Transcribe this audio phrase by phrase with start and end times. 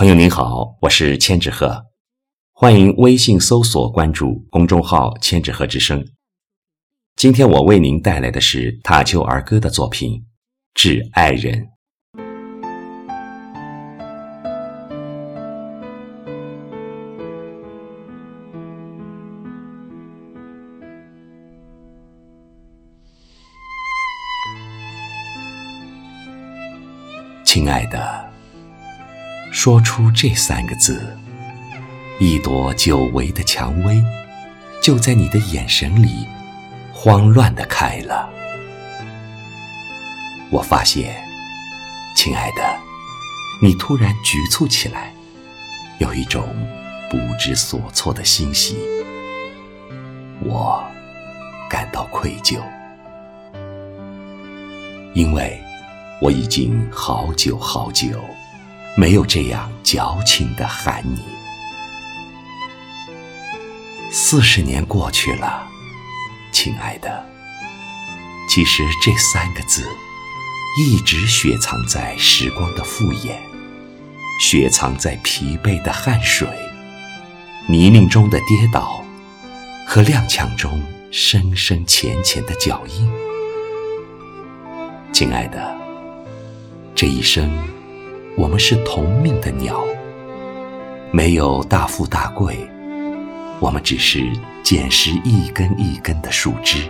[0.00, 1.84] 朋友您好，我是千纸鹤，
[2.52, 6.02] 欢迎微信搜索关注公众号“千纸鹤之声”。
[7.16, 10.12] 今天我为您带来的是塔丘儿歌的作品
[10.72, 11.62] 《致爱人》。
[27.44, 28.29] 亲爱的。
[29.50, 31.16] 说出这三个字，
[32.20, 34.00] 一朵久违的蔷薇，
[34.80, 36.24] 就在你的眼神里
[36.92, 38.30] 慌乱的开了。
[40.50, 41.20] 我发现，
[42.14, 42.62] 亲爱的，
[43.60, 45.12] 你突然局促起来，
[45.98, 46.48] 有一种
[47.10, 48.78] 不知所措的欣喜。
[50.42, 50.82] 我
[51.68, 52.60] 感到愧疚，
[55.12, 55.60] 因为
[56.22, 58.08] 我已经好久好久。
[58.96, 61.22] 没有这样矫情的喊你。
[64.10, 65.66] 四十年过去了，
[66.52, 67.24] 亲爱的，
[68.48, 69.86] 其实这三个字
[70.78, 73.40] 一直雪藏在时光的复眼，
[74.40, 76.48] 雪藏在疲惫的汗水、
[77.68, 79.04] 泥泞中的跌倒
[79.86, 80.82] 和踉跄中
[81.12, 83.10] 深深浅浅的脚印。
[85.12, 85.76] 亲爱的，
[86.94, 87.48] 这一生。
[88.36, 89.84] 我们是同命的鸟，
[91.10, 92.56] 没有大富大贵，
[93.58, 94.26] 我们只是
[94.62, 96.88] 捡拾一根一根的树枝，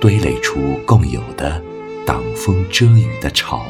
[0.00, 1.60] 堆垒出共有的
[2.06, 3.66] 挡风遮雨的巢。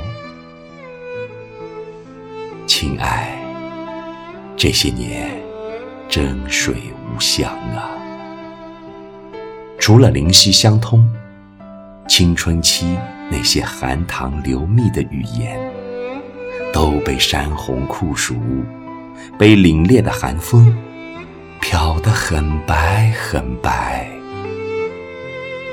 [2.66, 3.36] 亲爱，
[4.56, 5.30] 这些年
[6.08, 6.74] 真水
[7.04, 7.90] 无香啊，
[9.78, 11.08] 除了灵犀相通，
[12.06, 12.96] 青春期
[13.30, 15.73] 那些含糖流蜜的语言。
[16.74, 18.34] 都被山洪酷暑，
[19.38, 20.76] 被凛冽的寒风
[21.60, 24.10] 漂得很白很白。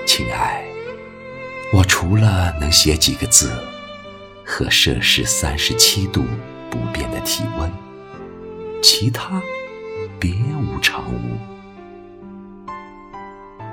[0.05, 0.63] 亲爱，
[1.73, 3.51] 我除了能写几个字
[4.45, 6.23] 和摄氏三十七度
[6.69, 7.68] 不变的体温，
[8.83, 9.41] 其他
[10.19, 11.35] 别无长物。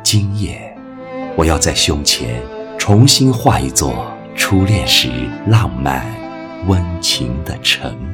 [0.02, 0.74] 今夜，
[1.36, 2.42] 我要在胸前
[2.78, 5.10] 重新画一座初恋时
[5.46, 6.06] 浪漫。
[6.66, 8.07] 温情的城。